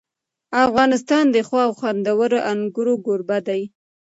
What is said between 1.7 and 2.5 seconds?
خوندورو